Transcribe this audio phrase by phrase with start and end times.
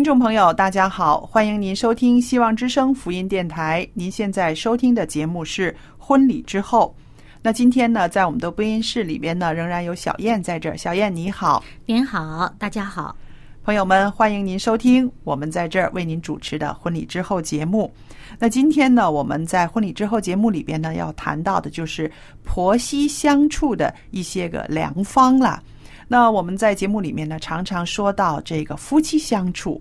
[0.00, 3.86] 听众朋友，大家好，欢迎您收听希望之声福音电台。
[3.92, 6.96] 您现在收听的节目是《婚礼之后》。
[7.42, 10.74] 那今天呢，在我们的播音室里边呢，仍然有小燕在这儿。
[10.74, 13.14] 小燕你好，您好，大家好。
[13.62, 17.92] 朋友们，欢迎您收听我们在这儿为您主持的《婚礼之后》节目。
[18.38, 22.10] 那今天呢，我们在《婚礼之后》节目里边呢，要谈到的就是
[22.42, 25.62] 婆媳相处的一些个良方了。
[26.08, 29.80] 那我们在节目里面呢，常常说到这个夫妻相处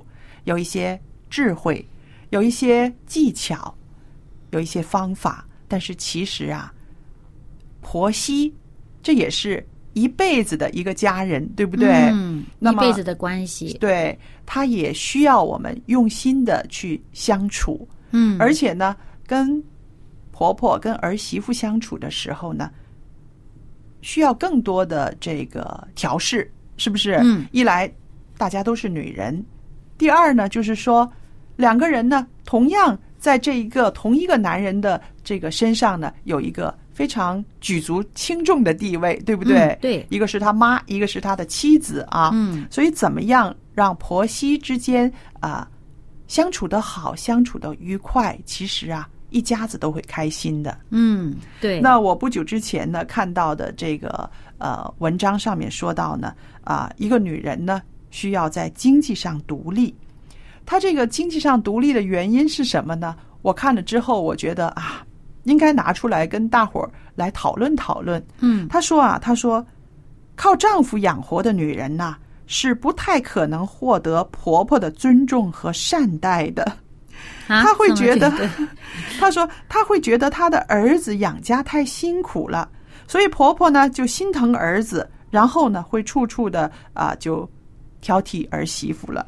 [0.49, 1.87] 有一些智慧，
[2.31, 3.71] 有一些技巧，
[4.49, 6.73] 有一些方法，但是其实啊，
[7.81, 8.51] 婆媳
[9.03, 9.63] 这也是
[9.93, 11.87] 一辈子的一个家人，对不对？
[12.11, 13.77] 嗯，那么一辈子的关系。
[13.79, 18.97] 对，他也需要我们用心的去相处，嗯，而且呢，
[19.27, 19.63] 跟
[20.31, 22.71] 婆婆、跟儿媳妇相处的时候呢，
[24.01, 27.19] 需要更多的这个调试，是不是？
[27.21, 27.91] 嗯，一来
[28.35, 29.45] 大家都是女人，
[29.99, 31.07] 第二呢，就是说
[31.57, 39.59] 两个人呢，同样在这一个同一个男人的这个身上呢，有一个非常举足轻重的地位，对不对？
[39.59, 42.31] 嗯对一个是他妈，一个是他的妻子啊。
[42.33, 45.11] 嗯，所以怎么样让婆媳之间
[45.41, 45.69] 啊、
[46.27, 50.79] 相处的好，相处的愉快，其实啊，一家子都会开心的。
[50.91, 51.81] 嗯，对。
[51.81, 54.29] 那我不久之前呢看到的这个
[54.59, 56.33] 呃文章上面说到呢，
[56.63, 57.81] 啊、一个女人呢
[58.11, 59.95] 需要在经济上独立。
[60.65, 63.15] 她这个经济上独立的原因是什么呢？
[63.41, 65.03] 我看了之后，我觉得啊，
[65.43, 68.23] 应该拿出来跟大伙儿来讨论讨论。
[68.39, 69.65] 嗯她说啊，她说，
[70.35, 76.63] 靠丈夫养活的女人呐、是不太可能获得婆婆的尊重和善待的。
[77.47, 78.47] 啊她会觉得对
[79.19, 82.69] 她 说，她会觉得她的儿子养家太辛苦了，
[83.07, 87.49] 所以婆婆呢就心疼儿子，然后呢会处处的啊、就
[88.01, 89.25] 挑剔儿媳妇了。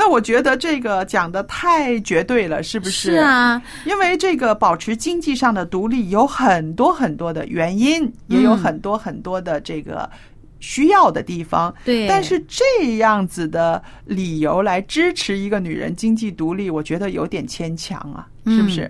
[0.00, 3.10] 那我觉得这个讲的太绝对了，是不是？
[3.10, 10.08] 是啊，因为这个保持经济上的独立有很多很多的原因，也有嗯很多很多的这个
[10.60, 11.74] 需要的地方。
[11.84, 18.88] 对但是这样子的理由来支持一个女人经济独立，我觉得有点牵强啊，是不是？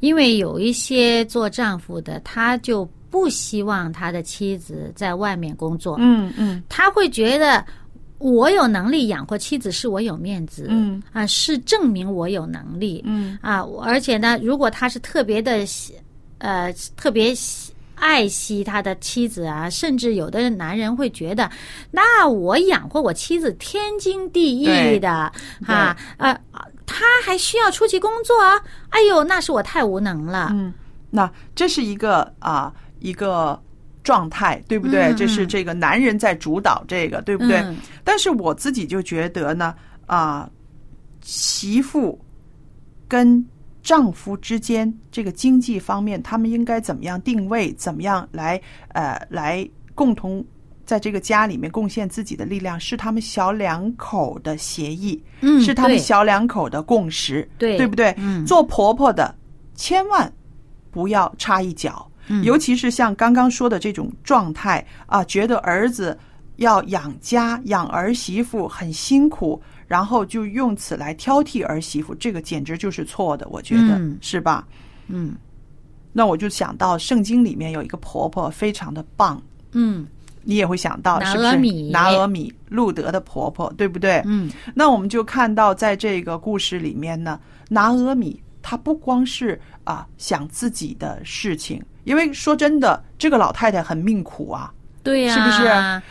[0.00, 7.64] 因为有一些做丈夫的，他就不希望他的妻子在外面工作，嗯嗯他会觉得
[8.18, 11.02] 我有能力养活妻子，是我有面子，嗯。
[11.12, 13.38] 啊，是证明我有能力，嗯。
[13.40, 15.94] 啊，而且呢，如果他是特别的喜，
[16.38, 21.50] 呃，特别喜爱惜他的妻子啊，甚至有的男人会觉得，
[21.90, 25.08] 那我养活我妻子天经地义的
[25.66, 26.40] 哈啊，呃，
[26.86, 28.60] 他还需要出去工作啊，
[28.90, 30.72] 哎呦，那是我太无能了，嗯，
[31.10, 33.60] 那这是一个啊一个
[34.08, 35.12] 状态，对不对？
[35.12, 37.58] 嗯这是这个男人在主导这个，对不对？
[37.58, 39.74] 嗯但是我自己就觉得呢，
[40.06, 40.48] 啊，
[41.20, 42.18] 媳妇
[43.06, 43.44] 跟
[43.82, 47.70] 丈夫之间这个经济方面，他们应该怎么样定位？
[47.74, 48.58] 怎么样来
[48.94, 50.42] 呃来共同
[50.86, 52.80] 在这个家里面贡献自己的力量？
[52.80, 58.14] 是他们小两口的协议，嗯是他们小两口的共识，对对不对？
[58.16, 59.34] 嗯做婆婆的
[59.74, 60.32] 千万
[60.90, 62.10] 不要插一脚。
[62.28, 62.42] 嗯。
[62.44, 66.16] 尤其是像刚刚说的这种状态啊，觉得儿子
[66.56, 74.16] 要养家养儿媳妇很辛苦，然后就用此来挑剔儿媳妇，这个简直就是错的，我觉得、嗯。
[74.20, 74.66] 是吧？
[75.08, 75.34] 嗯。
[76.12, 79.42] 那我就想到圣经里面有一个婆婆非常的棒，
[79.72, 80.06] 嗯。
[80.44, 81.90] 你也会想到是不是？
[81.90, 82.52] 拿俄米。
[82.70, 84.22] 路德的婆婆，对不对？
[84.24, 84.50] 嗯。
[84.74, 87.38] 那我们就看到，在这个故事里面呢，
[87.68, 94.72] 拿俄米她不光是啊想自己的事情，因为说真的，这个老太太很命苦啊，
[95.02, 96.02] 对呀、是不是？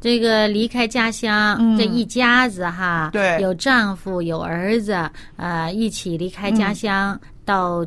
[0.00, 1.76] 这个离开家乡，嗯。
[1.76, 3.38] 这一家子哈，对。
[3.40, 7.86] 有丈夫有儿子，呃，一起离开嗯家乡，到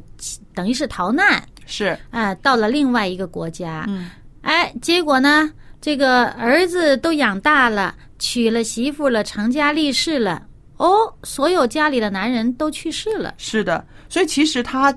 [0.53, 4.09] 等于是逃难，是，啊、到了另外一个国家，嗯。
[4.43, 5.51] 哎，结果呢，
[5.81, 10.41] 这个儿子都养大了，娶了媳妇了，成家立室了，
[10.77, 14.95] 哦，所有家里的男人都去世了，是的，所以其实他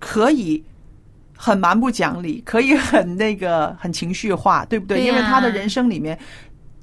[0.00, 0.64] 可以
[1.44, 5.04] 很蛮不讲理，可以很那个很情绪化，对不对？
[5.04, 6.16] 因为他的人生里面。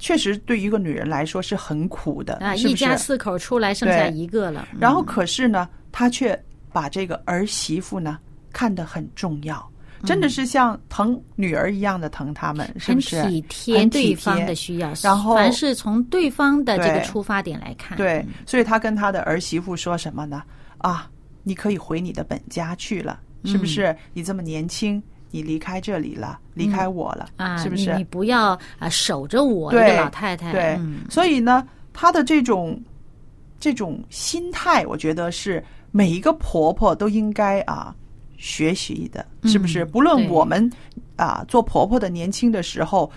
[0.01, 2.69] 确实，对于一个女人来说是很苦的，啊，是是？
[2.69, 6.41] 一家四口出来剩下一个了，然后可是呢，她却
[6.71, 8.17] 把这个儿媳妇呢
[8.53, 9.69] 看得很重要，
[10.05, 13.21] 真的是像疼女儿一样的疼他们，是很不是？
[13.23, 20.41] 体贴对方的需要，然后凡是从对方的这个出发点来看，对，所以他跟他的儿媳妇说什么呢？
[20.77, 21.09] 啊，
[21.43, 23.95] 你可以回你的本家去了，是不是？
[24.13, 25.01] 你这么年轻，
[25.31, 27.91] 你离开这里了，离开我了，啊，是不是？
[27.91, 32.79] 你你不要啊守着我一对个老太太，对，嗯所以呢，她的这种
[33.59, 37.95] 这种心态，我觉得是每一个婆婆都应该啊
[38.37, 39.83] 学习的，是不是？
[39.83, 40.69] 嗯不论我们
[41.15, 43.11] 啊做婆婆的年轻的时候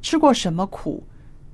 [0.00, 1.02] 吃过什么苦，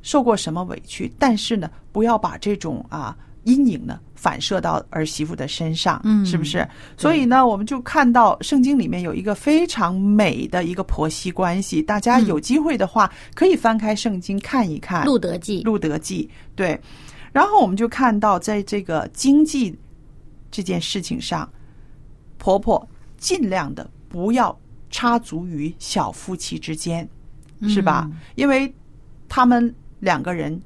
[0.02, 3.16] 受过什么委屈，但是呢，不要把这种啊
[3.48, 6.68] 阴影呢反射到儿媳妇的身上，嗯是不是？
[6.96, 15.06] 所以呢，我们就看到圣经里面有一个非常美的一个婆媳关系，大家有机会的话，可以翻开圣经看一看。
[15.06, 16.78] 路德记，路德记，对。
[17.32, 19.76] 然后我们就看到，在这个经济
[20.50, 21.48] 这件事情上，
[22.38, 22.86] 婆婆
[23.16, 24.58] 尽量的不要
[24.90, 27.08] 插足于小夫妻之间，
[27.68, 28.10] 是吧？
[28.34, 28.74] 因为
[29.28, 30.60] 他们两个人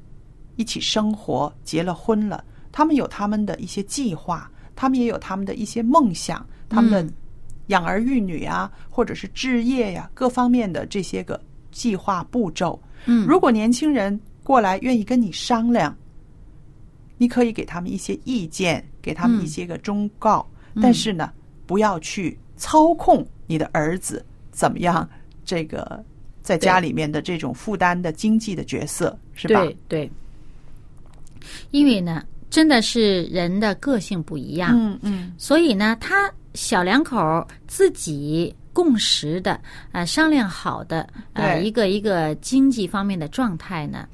[0.56, 2.42] 一起生活，结了婚了，
[2.72, 7.12] 他们有他们的一些计划，他们也有他们的一些梦想，他们的嗯
[7.68, 11.40] 养儿育女啊，或者是置业呀、各方面的这些个
[11.70, 12.80] 计划步骤。
[13.04, 15.96] 嗯如果年轻人过来愿意跟你商量，
[17.18, 20.44] 你可以给他们一些意见，给他们一些个忠告，
[20.80, 21.32] 但是呢，
[21.66, 25.08] 不要去操控你的儿子怎么样
[25.44, 26.04] 这个
[26.42, 29.60] 在家里面的这种负担的经济的角色，是吧？
[29.60, 30.10] 对对，
[31.70, 35.32] 因为呢，真的是人的个性不一样，嗯嗯。
[35.38, 39.60] 所以呢，他小两口自己共识的，
[39.92, 44.06] 呃，商量好的，呃，一个一个经济方面的状态呢，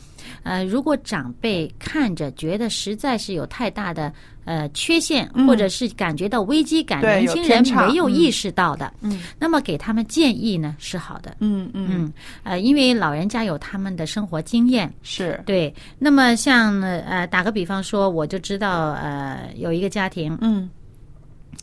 [0.43, 4.13] 呃，如果长辈看着觉得实在是有太大的
[4.45, 5.47] 呃缺陷，嗯。
[5.47, 9.21] 或者是感觉到危机感，年轻人没有意识到的，嗯。
[9.39, 11.37] 那么给他们建议呢是好的。
[11.41, 12.13] 嗯嗯，嗯，
[12.43, 15.73] 呃，因为老人家有他们的生活经验，是，对。
[15.99, 20.69] 那么像呃，打个比方说，我就知道呃，有一个家庭，嗯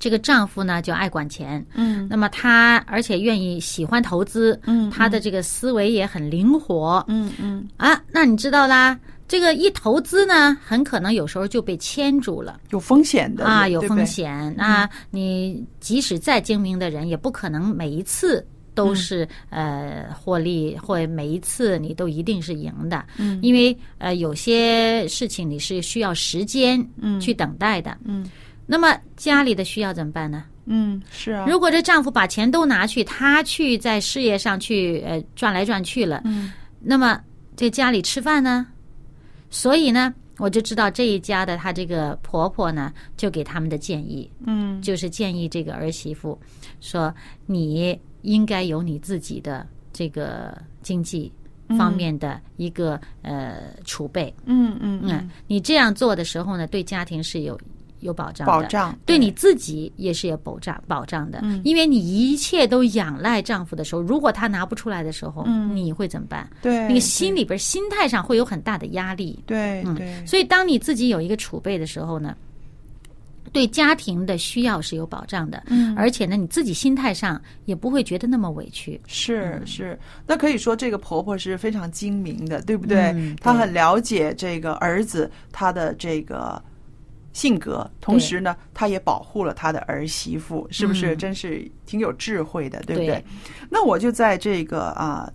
[0.06, 2.08] 这个丈夫呢就爱管钱，嗯。
[2.08, 7.04] 那么他而且愿意喜欢投资，嗯他的这个思维也很灵活。
[7.08, 8.00] 嗯嗯，啊。
[8.12, 12.60] 那你知道啦，这个一投资呢，很可能有时候就被牵住了。
[12.70, 14.54] 有风险的啊，有风险。
[14.56, 18.46] 那你即使再精明的人，也不可能每一次。
[18.76, 23.40] 都是呃获利，或每一次你都一定是赢的，嗯。
[23.42, 27.18] 因为呃有些事情你是需要时间嗯。
[27.18, 27.98] 去等待的。
[28.04, 28.30] 嗯
[28.66, 30.44] 那么家里的需要怎么办呢？
[30.68, 36.52] 嗯是啊，如果这丈夫把钱都拿去，他去在事业上去呃转来转去了，嗯。
[36.80, 37.22] 那么
[37.56, 38.66] 这家里吃饭呢？
[39.52, 44.82] 所以呢，我就知道这一家的她这个婆婆呢，就给他们的建议，嗯。
[44.82, 46.40] 就是建议这个儿媳妇
[46.82, 47.14] 说，
[47.46, 51.32] 你应该有你自己的这个经济
[51.78, 55.00] 方面的一个、呃储备，嗯嗯。
[55.04, 57.60] 嗯，你这样做的时候呢，对家庭是有
[58.06, 61.60] 有保障的，保障对你自己也是有保障保障的，嗯。
[61.66, 65.76] 因为你一切都仰赖丈夫的时候，如果他拿不出来的时候，嗯。
[65.76, 66.50] 你会怎么办？
[66.62, 69.38] 对那个心里边心态上会有很大的压力。
[69.48, 69.96] 嗯对。
[69.98, 72.36] 对，所以当你自己有一个储备的时候呢，
[73.52, 75.96] 对家庭的需要是有保障的，嗯。
[75.98, 79.00] 而且呢，你自己心态上也不会觉得那么委屈。
[79.08, 79.98] 是是，
[80.28, 83.36] 那可以说这个婆婆是非常精明的，对不对？
[83.42, 86.62] 她很了解这个儿子他的这个
[87.36, 91.14] 性格，同时呢，他也保护了他的儿媳妇，是不是？
[91.14, 93.08] 嗯真是挺有智慧的，对不对？
[93.08, 93.26] 对
[93.70, 95.32] 那我就在这个啊。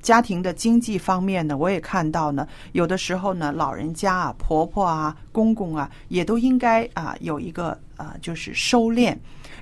[0.00, 9.14] 家庭的经济方面呢，我也看到呢，有的时候呢，老人家啊、婆婆啊、公公啊，也都应该啊有一个啊，就是收敛。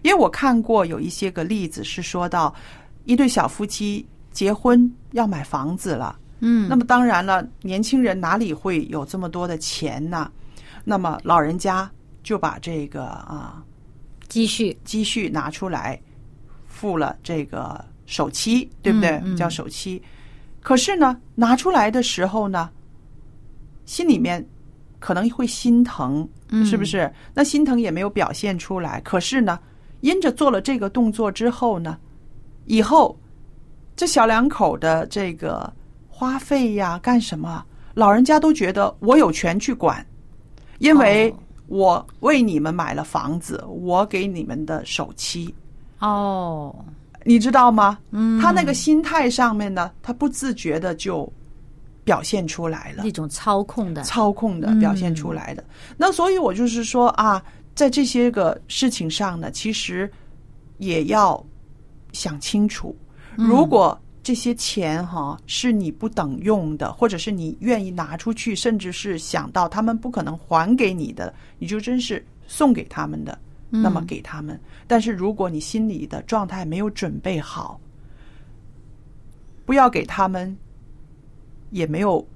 [0.02, 2.54] 因为我看过有一些个例子是说到
[3.06, 10.30] 一对小夫妻结婚要买房子了，嗯，那么当然了，年轻人哪里会有这么多的钱呢？
[10.88, 11.90] 那么老人家
[12.22, 13.60] 就把这个啊
[14.28, 16.00] 积蓄，积蓄拿出来
[16.68, 19.10] 付了这个首期，对不对？
[19.24, 20.00] 嗯嗯叫首期。
[20.62, 22.70] 可是呢，拿出来的时候呢，
[23.84, 24.46] 心里面
[25.00, 27.12] 可能会心疼，嗯是不是？
[27.34, 29.00] 那心疼也没有表现出来。
[29.00, 29.58] 可是呢，
[30.02, 31.98] 因着做了这个动作之后呢，
[32.66, 33.18] 以后
[33.96, 35.72] 这小两口的这个
[36.08, 37.64] 花费呀，干什么？
[37.94, 40.06] 老人家都觉得我有权去管，
[40.78, 41.36] 因为哦。
[41.68, 45.52] 我为你们买了房子，我给你们的首期，
[45.98, 46.72] 哦，
[47.24, 47.98] 你知道吗？
[48.12, 51.28] 嗯，他那个心态上面呢，他不自觉的就
[52.04, 53.04] 表现出来了。
[53.04, 54.78] 一，种操控的，操控的嗯。
[54.78, 55.64] 表现出来的。
[55.96, 57.42] 那所以我就是说啊，
[57.74, 60.08] 在这些个事情上呢，其实
[60.78, 61.44] 也要
[62.12, 62.96] 想清楚，
[63.38, 63.48] 嗯。
[63.48, 73.38] 如果这些钱哈是你不等用的，或者是你愿意拿出去，甚至是想到他们不可能还给你的，你就真是送给他们的，
[73.70, 74.60] 嗯那么给他们。
[74.88, 77.80] 但是如果你心里的状态没有准备好，
[79.64, 80.56] 不要给他们，
[81.70, 82.26] 也没有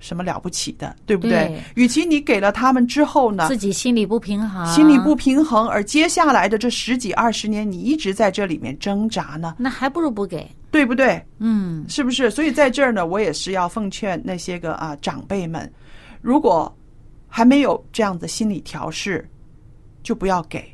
[0.00, 1.30] 什么了不起的，对不对？
[1.30, 11.24] 对与其你给了他们之后呢，自己心里不平衡，心里不，平衡，而接下来的这十几二十年，你一直在这里面挣扎呢，那还不如不给，对不对？
[11.38, 12.28] 嗯是不是？
[12.28, 15.72] 所以在这儿呢，我也是要奉劝那些个啊长辈们，
[16.20, 16.76] 如果
[17.28, 19.24] 还没有这样的心理调试，
[20.02, 20.64] 就不要给。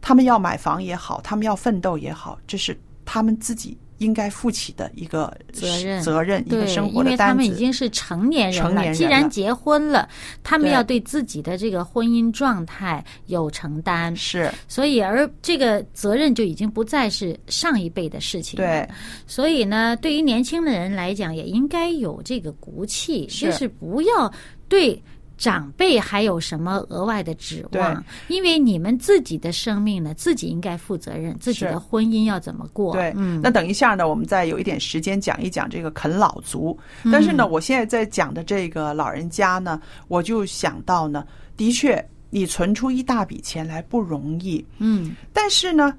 [0.00, 7.36] 他们要买房也好，他们要奋斗也好，这是他们自己应该负起的一个责任责任，一个对，生活因为他的担子。
[7.36, 10.08] 们已经是成年人了，成年人了既然结婚了，
[10.42, 18.66] 他们要对自己的这个婚姻状态有承担，是所以而这个责任就已经不再是上一辈的事情了。
[18.66, 18.88] 对，
[19.26, 24.32] 所以呢，对于年轻的人来讲，也应该有这个骨气，是就是不要
[24.68, 25.02] 对。
[25.36, 28.04] 长辈还有什么额外的指望？
[28.28, 32.92] 因为你们自己的生命呢，自己应该负责任，自己的婚姻要怎么过？
[32.94, 36.78] 对，嗯，那等一下呢，我们再有一点时间讲一讲这个啃老族。
[37.10, 41.26] 但是呢，我现在在讲的这个老人家呢，我就想到呢，
[41.56, 45.94] 的确，你存出一大笔钱来不容易，嗯，但是呢，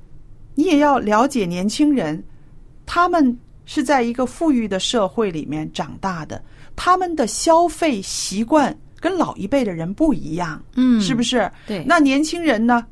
[0.54, 2.24] 你也要了解年轻人，
[2.86, 6.42] 他们是在一个富裕的社会里面长大的，
[6.75, 8.75] 他们的消费习惯
[9.06, 11.48] 跟老一辈的人不一样，嗯是不是？
[11.68, 12.84] 对，那年轻人呢，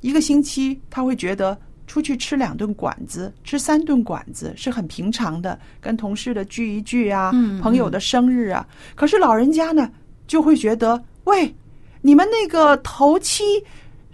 [0.00, 1.54] 一个星期他会觉得
[1.86, 8.66] 出去吃两顿馆子、吃三顿馆子是很平常的，跟同事的聚一聚啊，嗯朋友的生日啊。
[8.94, 9.90] 可是老人家呢，
[10.26, 11.54] 就会觉得，喂，
[12.00, 13.44] 你们那个头期、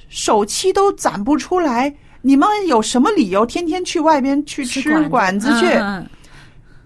[0.09, 5.67] 首期都攒不出来，你们有什么理由天天去外边去吃馆子去？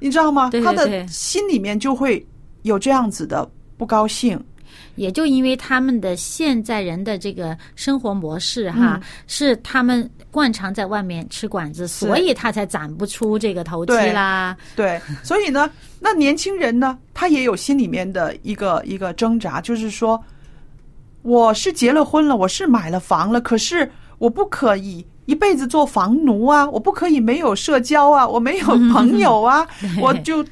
[0.01, 0.51] 你知道吗？
[0.51, 2.23] 对对他的心里面就会
[2.61, 4.43] 有这样子的不高兴。
[4.97, 14.57] 也就因为他们的现在人的这个生活模式哈，嗯是他们惯常在外面吃馆子，所以他才攒不出这个头期对啦。
[14.75, 15.69] 对，所以呢，
[16.01, 20.21] 那年轻人呢，他也有心里面的一个一个挣扎，就是说，
[21.23, 23.89] 我是结了婚了，我是买了房了，可是
[24.19, 29.67] 我不可以一辈子做房奴啊，我不可以没有社交啊，我没有 朋友啊，
[30.01, 30.45] 我就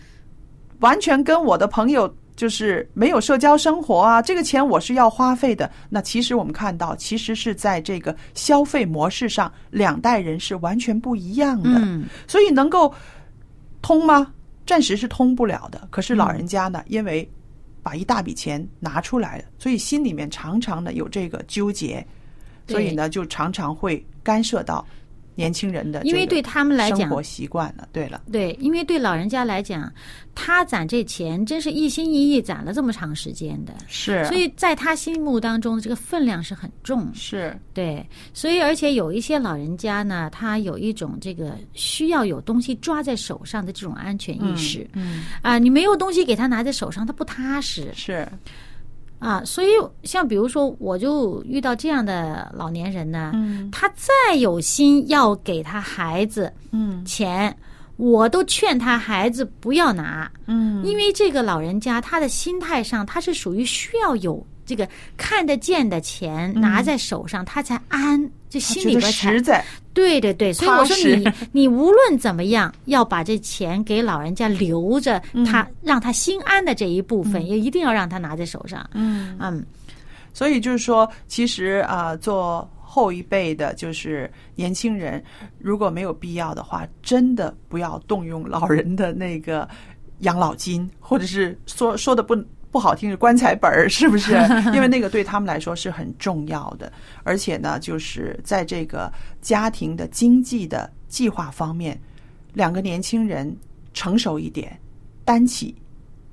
[0.81, 2.13] 完全跟我的朋友。
[2.43, 5.71] 就是没有社交生活啊，这个钱我是要花费的。
[5.89, 11.71] 那其实我们看到，其实是在这个消费模式上，两代人是完全不一样的。
[11.77, 12.93] 嗯，所以能够
[13.81, 14.33] 通吗？
[14.67, 15.87] 暂时是通不了的。
[15.89, 17.31] 可是老人家呢，因为
[17.81, 22.05] 把一大笔钱拿出来了，所以心里面常常呢有这个纠结，
[22.67, 24.85] 所以呢就常常会干涉到
[25.35, 27.89] 年轻人的因为对他们来讲生活习惯了。
[27.93, 29.93] 对了，对，因为对老人家来讲，
[30.35, 37.11] 他攒这钱真是一心一意攒了这么长时间的，是，所以在他心目当中，这个分量是很重。
[37.15, 44.89] 是对，所以而且有一些老人家呢，他有一种这个需要有东西抓在手上的这种安全意识。
[44.93, 48.29] 嗯，啊，你没有东西给他拿在手上，他不踏实是
[49.23, 49.43] 啊。
[49.45, 49.69] 所以
[50.03, 53.71] 像比如说，我就遇到这样的老年人呢，嗯。
[53.71, 57.05] 他再有心要给他孩子嗯。
[57.05, 57.57] 钱，
[57.97, 60.85] 我都劝他孩子不要拿，嗯。
[60.85, 75.45] 因为这个老人家他的心态上，他是属于需要有这个看得见的钱拿在手上，他才安，就他觉得心里边才实在，对对对，所以我说你你无论怎么样，要把这钱给老人家留着，嗯。
[75.45, 78.89] 他让他心安的这一部分，也一定要让他拿在手上。
[78.95, 79.37] 嗯。
[79.41, 79.65] 嗯，
[80.33, 85.23] 所以就是说，其实啊、做后一辈的，就是年轻人，
[85.59, 89.69] 如果没有必要的话，真的不要动用老人的那个
[90.21, 92.37] 养老金，或者是说说的不。
[92.73, 94.33] 不好听是棺材本儿， 是不是？
[94.75, 96.91] 因为那个对他们来说是很重要的，
[97.23, 102.01] 而且呢，就是在这个家庭的经济的计划方面，
[102.55, 103.55] 两个年轻人
[103.93, 104.77] 成熟一点，
[105.25, 105.77] 担起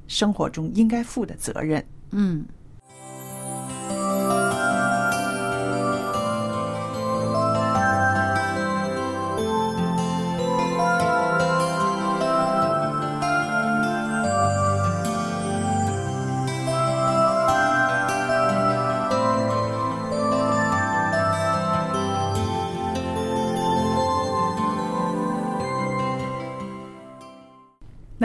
[0.08, 1.86] 生活中应该负的责任。
[2.12, 2.44] 嗯，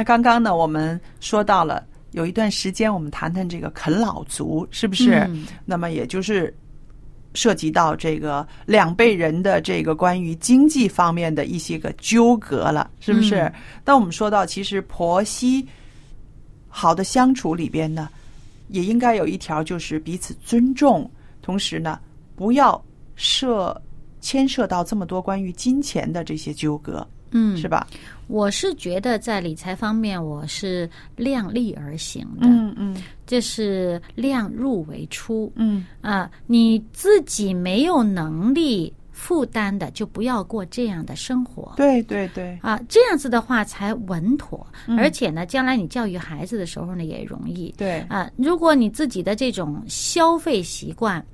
[0.04, 5.14] 那刚刚呢，我们说到了有一段时间，我们谈谈这个啃老族，是不是？
[5.30, 6.54] 嗯那么也就是
[7.32, 13.44] 涉及到这个两辈人的这个关于经济方面的一些个纠葛了，是不是？
[13.44, 15.66] 嗯当我们说到其实婆媳
[16.68, 18.10] 好的相处里边呢，
[18.68, 21.98] 也应该有一条就是彼此尊重，同时呢，
[22.36, 22.78] 不要
[23.16, 23.74] 涉
[24.20, 27.86] 牵涉到这么多关于金钱的这些纠葛，嗯，是吧？
[28.26, 32.96] 我是觉得在理财方面，我是量力而行的，嗯嗯。
[33.26, 35.52] 这是量入为出。
[35.56, 35.86] 嗯。
[36.00, 41.72] 啊、你自己没有能力负担的，就不要过这样的生活。
[41.76, 44.98] 对对对，啊，这样子的话才稳妥，嗯。
[44.98, 47.72] 而且呢，将来你教育孩子的时候呢也容易。
[47.78, 51.24] 对，啊，如果你自己的这种消费习惯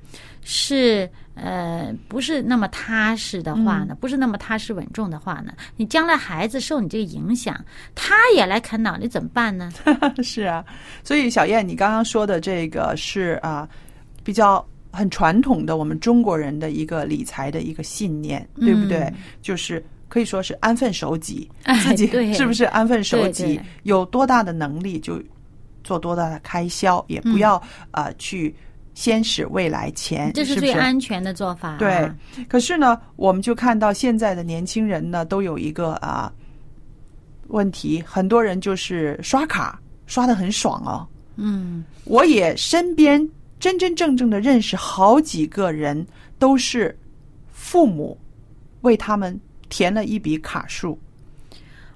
[0.42, 7.58] 是呃不是那么踏实的话嗯呢，不是那么踏实稳重的话呢，你将来孩子受你这个影响，
[7.94, 9.72] 他也来啃老，你怎么办呢？
[10.22, 10.64] 是啊。
[11.04, 13.68] 所以小燕，你刚刚说的这个是啊，
[14.24, 18.98] 比较很传统的我们中国人的一个理财的一个信念，对不对？
[19.00, 23.62] 嗯就是可以说是安分守己，哎自己是不是安分守己对？
[23.84, 25.22] 有多大的能力就
[25.84, 27.54] 做多大的开销，也嗯不要
[27.92, 28.54] 啊、呃去
[29.00, 30.56] 先使未来钱，这是？
[30.60, 31.78] 最安全的做法、啊。
[31.78, 32.12] 对，
[32.46, 36.30] 可是呢，我们就看到现在的年轻人呢，都有一个啊
[37.48, 41.08] 问题，很多人就是刷卡刷的很爽哦。
[41.36, 43.26] 嗯我也身边
[43.58, 46.06] 真真正正的认识好几个人，
[46.38, 46.94] 都是
[47.50, 48.18] 父母
[48.82, 50.98] 为他们填了一笔卡数。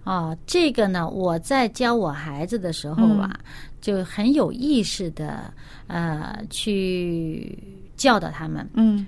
[0.05, 3.45] 哦，这个呢，我在教我孩子的时候啊，嗯
[3.85, 5.53] 就很有意识的
[5.89, 7.59] 呃去
[7.97, 9.07] 教导他们嗯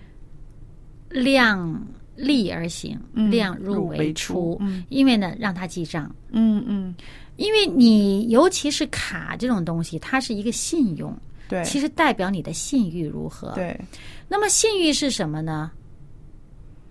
[1.09, 1.83] 量
[2.15, 4.59] 力而行，嗯量入入为出。
[4.61, 6.95] 嗯因为呢，让他记账，嗯嗯，
[7.37, 11.11] 因为你尤其是卡这种东西，它是一个信用，
[11.49, 13.53] 对，其实代表你的信誉如何。
[13.55, 13.81] 对，
[14.29, 15.71] 那么信誉是什么呢？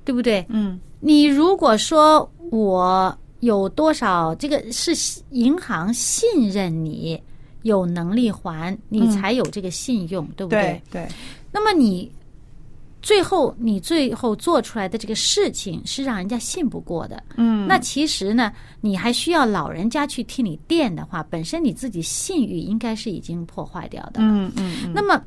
[0.04, 0.44] 对不对？
[0.50, 7.22] 嗯你如果说我有多少，这个是银行信任你，
[7.66, 11.08] 有能力还，你嗯才有这个信用，对不对对，
[11.52, 12.12] 那么你
[13.02, 17.24] 最后你最后做出来的这个事情是让人家信不过的。
[17.38, 24.28] 嗯，那其实呢，你还需要老人家去替你垫的话，本身你自己信誉应该是已经破坏掉的了。
[24.30, 25.20] 嗯嗯嗯，那么，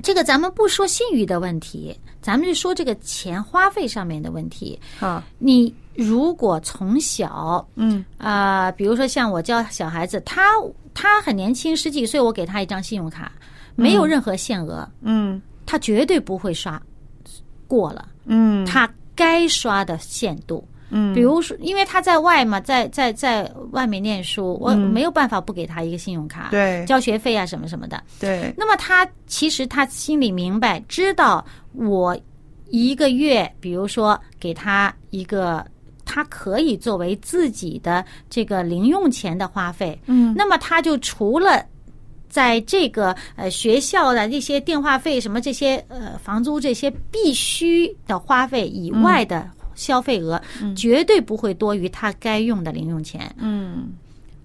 [0.00, 4.78] 这个咱们不说信誉的问题，咱们就说这个钱花费上面的问题。
[5.00, 8.04] 好，你如果从小嗯。
[8.18, 10.52] 啊、比如说像我教小孩子，他
[10.94, 13.32] 他很年轻，十几岁，我给他一张信用卡，
[13.74, 15.42] 没有任何限额，嗯。
[15.66, 16.80] 他绝对不会刷
[17.66, 18.64] 过了嗯。
[18.66, 20.66] 他该刷的限度。
[20.90, 24.78] 嗯，比如说，因为他在外嘛，在在在外面念书，我嗯。
[24.92, 26.84] 没有办法不给他一个信用卡，对。
[26.86, 28.00] 交学费啊什么什么的。
[28.20, 32.16] 对，那么他其实他心里明白，知道我
[32.68, 35.64] 一个月，比如说给他一个，
[36.04, 39.98] 他可以作为自己的这个零用钱的花费。
[40.06, 41.64] 嗯那么他就除了
[42.28, 50.40] 在这个呃学校的这些电话费、什么这些呃房租这些必须的花费以外的消费额，
[50.76, 53.32] 绝对不会多于他该用的零用钱。
[53.38, 53.88] 嗯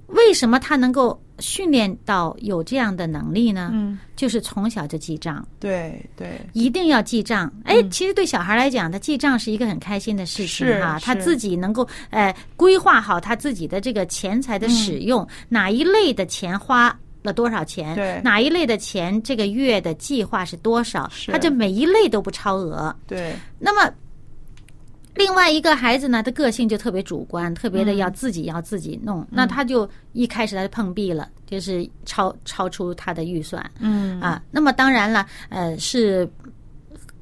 [0.09, 3.69] 为什么他能够训练到有这样的能力呢？
[3.73, 7.51] 嗯，就是从小就记账，对对，一定要记账。
[7.63, 10.99] 哎，其实对小孩来讲，他记账是一个很开心的事情是哈。
[11.01, 22.93] 他自己能够呃规划好他自己的这个钱财的使用，哪一类的钱花了多少钱，对哪一类的钱这个月的计划是多少，是他就每一类都不超额。
[23.07, 23.93] 对，那么。
[25.15, 34.19] 另外一个孩子呢，他个性就特别主观，特别的要自己要自己弄，那他就一开始他就碰壁了，就是超超出他的预算，嗯。
[34.21, 36.29] 啊，那么当然了，呃，是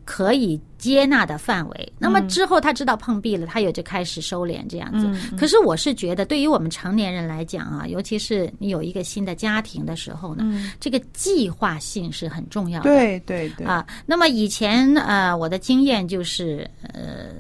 [0.04, 1.93] 可以接纳的范围。
[2.00, 5.10] 那么之后他知道碰壁了，他也就开始收敛这样子。
[5.38, 12.89] 可是我是觉得，对于我们成年人来讲啊，尤其是你有一个新的家庭的时候呢，这个计划性是很重要的。
[12.89, 17.32] 对对对，啊，那么以前呃，我的经验就是呃，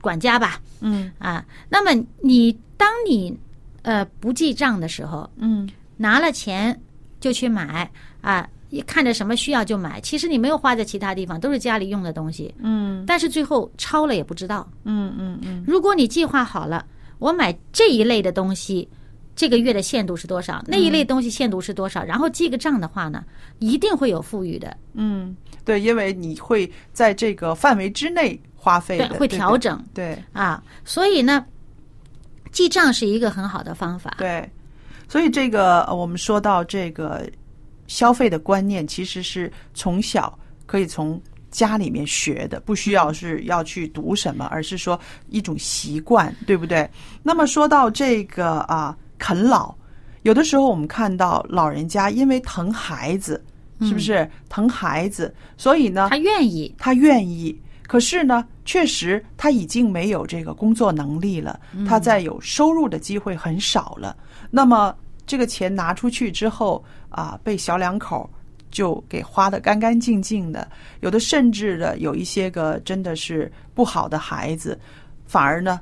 [0.00, 1.10] 管家吧，嗯。
[1.18, 3.36] 啊，那么你当你
[3.82, 5.68] 呃不记账的时候，嗯。
[5.96, 6.80] 拿了钱
[7.20, 13.04] 就去买啊，一看着什么需要就买，其实你没有花在其他地方，都是家里用的东西，嗯。
[13.06, 14.66] 但是最后超了也不知道。
[14.84, 16.86] 嗯嗯嗯，如果你计划好了，
[17.18, 18.88] 我买这一类的东西。
[19.36, 20.62] 这个月的限度是多少？
[20.66, 22.04] 那一类东西限度是多少？
[22.04, 23.24] 然后记个账的话呢，
[23.58, 25.34] 一定会有富裕的，嗯，
[25.64, 30.62] 对，因为你会在这个范围之内花费的，，会调整对啊。
[30.84, 31.46] 所以呢，
[32.52, 34.14] 记账是一个很好的方法。
[34.18, 34.46] 对，
[35.08, 37.26] 所以这个呃我们说到这个
[37.86, 41.20] 消费的观念，其实是从小可以从
[41.50, 46.88] 家里面学的，不需要是要去读什么，而是说一种习惯，对不对？
[47.22, 49.74] 那么说到这个啊，啃老，
[50.22, 53.42] 有的时候我们看到老人家因为疼孩子，
[53.80, 57.58] 是不是疼孩子，所以呢，他愿意，他愿意，
[57.90, 64.16] 可是呢，确实他已经没有这个工作能力了，他在有收入的机会很少了。
[64.48, 64.94] 那么
[65.26, 68.30] 这个钱拿出去之后啊，被小两口
[68.70, 74.78] 就给花得干干净净的，有的甚至的有一些个真的是不好的孩子，
[75.26, 75.80] 反而呢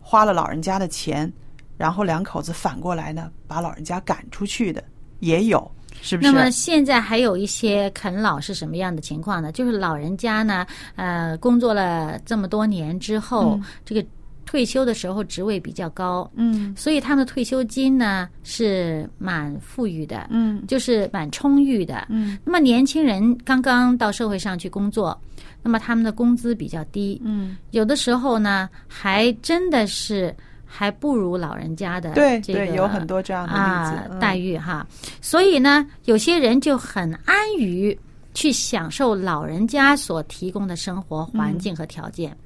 [0.00, 1.30] 花了老人家的钱，
[1.76, 4.82] 然后两口子反过来呢把老人家赶出去的
[5.20, 6.30] 也有，是不是？
[6.30, 9.50] 那么现在还有一些啃老是什么样的情况呢？
[9.52, 14.04] 就是老人家呢，呃，工作了这么多年之后，这个
[14.44, 22.06] 退休的时候职位比较高，嗯所以他们的退休金呢是蛮富裕的，嗯就是蛮充裕的。
[22.10, 25.18] 嗯那么年轻人刚刚到社会上去工作，
[25.62, 30.32] 那么他们的工资比较低，嗯，有的时候呢还真的是
[30.76, 34.84] 还不如老人家的对这个对，有很多这样的例啊子，嗯待遇哈。
[35.20, 37.96] 所以呢，有些人就很安于
[38.32, 42.36] 去享受老人家所提供的生活环境和条件，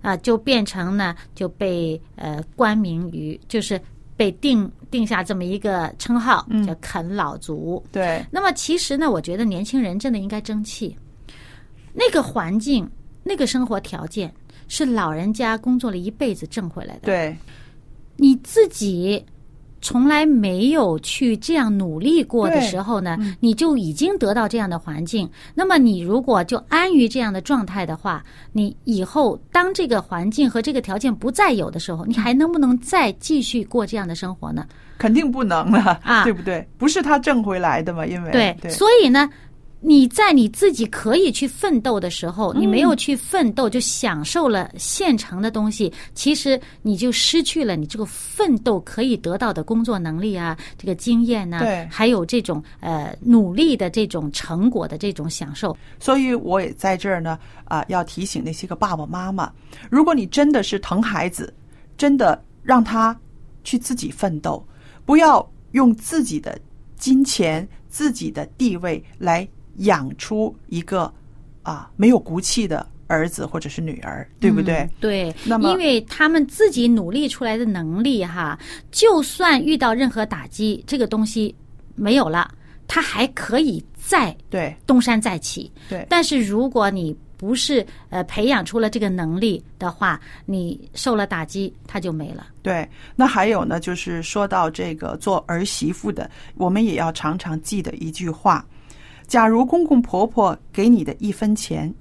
[0.00, 3.78] 啊，就变成呢就被呃冠名于就是
[4.16, 7.84] 被定定下这么一个称号，叫啃老族。
[7.92, 8.24] 对。
[8.30, 10.96] 那么其实呢，我觉得年轻人真的应该争气。
[11.92, 12.90] 那个环境、
[13.22, 14.32] 那个生活条件
[14.68, 17.00] 是老人家工作了一辈子挣回来的。
[17.02, 17.36] 对，
[18.16, 19.24] 你自己
[19.82, 25.28] 从来没有去这样努力过的时候呢，你就已经得到这样的环境。
[25.54, 34.66] 那么你如果就安于这样的状态的话，你以后当这个环境和这个条件不再有的时候，你还能不能再继续过这样的生活呢？
[34.98, 36.66] 肯定不能了，啊对不对？
[36.78, 39.28] 不是他挣回来的嘛，因为对，对所以呢。
[39.80, 55.76] 你在你自己可以去奋斗的时候，你没有去奋斗，就享受了现成的东西，其实你就失去了你这个奋斗可以得到的工作能力啊，这个经验呐、对还有这种呃努力的这种成果的这种享受。
[56.00, 59.52] 所以我也在这儿呢啊、要提醒那些个爸爸妈妈，
[59.90, 61.52] 如果你真的是疼孩子，
[61.96, 63.16] 真的让他
[63.62, 64.66] 去自己奋斗，
[65.04, 66.58] 不要用自己的
[66.96, 69.46] 金钱、自己的地位来
[69.78, 71.12] 养出一个
[71.62, 74.78] 啊没有骨气的儿子或者是女儿，对不对？
[74.78, 78.58] 嗯对，那么因为他们自己努力出来的能力哈，
[78.90, 81.54] 就算遇到任何打击，这个东西
[81.94, 82.52] 没有了，
[82.88, 85.70] 他还可以再对东山再起。
[85.88, 92.46] 对但是如果你不是呃培养出了这个能力的话，你受了打击，他就没了。
[92.62, 98.66] 对，那还有呢，就是说到这个做儿媳妇的，我们也要常常记得一句话：
[99.26, 101.92] 假如公公婆婆给你的一分钱，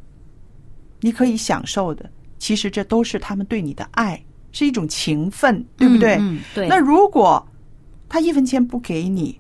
[1.02, 6.16] 你可以享受的，其实这都是他们对你的爱，是一种情分，对不对？
[6.16, 6.68] 嗯，嗯对。
[6.68, 7.46] 那如果
[8.08, 9.40] 他一分钱不给你，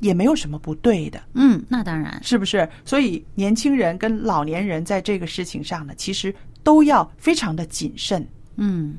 [0.00, 2.18] 也没有什么不对的，嗯，那当然。
[2.22, 2.68] 是不是？
[2.84, 8.26] 所以年轻人跟老年人在这个事情上呢，其实都要非常的谨慎。
[8.56, 8.96] 嗯。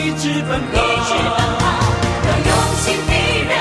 [0.00, 1.62] 一直奔一直奔跑。
[2.24, 3.12] 要用心的
[3.44, 3.52] 人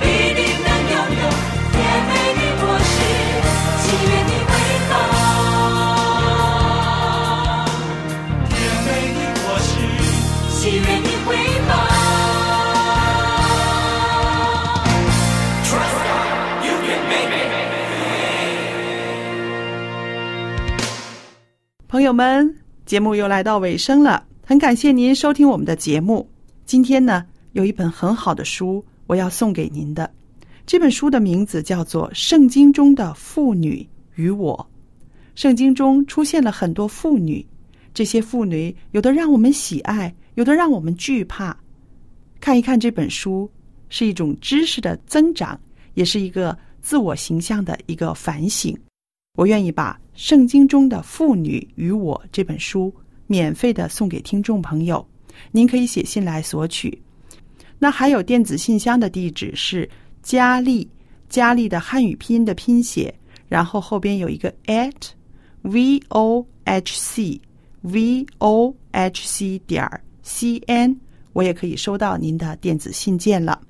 [0.00, 1.22] 必定能拥有
[1.72, 1.74] 甜
[2.06, 2.88] 美的果实，
[3.82, 4.50] 喜悦的回
[4.90, 4.92] 报。
[8.48, 8.50] 甜
[8.86, 9.68] 美的果实。
[10.50, 11.28] 喜悦的回
[11.68, 11.70] 报。
[21.88, 22.54] 朋友们，
[22.86, 26.28] 节目又来到尾声了，很感谢您收听我们的节目。
[26.66, 30.12] 今天呢，有一本很好的书，我要送给您的。
[30.66, 34.68] 这本书的名字叫做《圣经中的妇女与我》。
[35.36, 37.46] 圣经中出现了很多妇女，
[37.94, 41.56] 这些妇女有的让我们喜爱，有的让我们惧怕。
[42.40, 43.48] 看一看这本书，
[43.88, 45.56] 是一种知识的增长，
[45.94, 48.76] 也是一个自我形象的一个反省。
[49.38, 52.92] 我愿意把《圣经中的妇女与我》这本书
[53.30, 55.06] 免费的送给听众朋友，
[55.52, 57.00] 您可以写信来索取。
[57.78, 59.88] 那还有电子信箱的地址是
[60.20, 60.90] 佳丽，
[61.28, 63.14] 佳丽的汉语拼音的拼写，
[63.48, 64.92] 然后后边有一个 at
[65.62, 67.40] v o h c
[67.82, 70.98] v o h c 点儿 c n，
[71.32, 73.60] 我也可以收到您的电子信件了。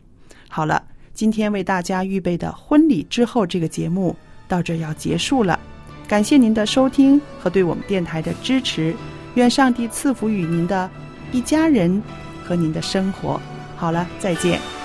[0.49, 4.16] 好了，今天为大家预备的婚礼之后这个节目
[4.49, 5.61] 到这要结束了，
[6.09, 8.96] 感谢您的收听和对我们电台的支持，
[9.35, 10.90] 愿上帝赐福与您的
[11.33, 12.03] 一家人
[12.45, 13.40] 和您的生活。
[13.77, 14.80] 好了，再见。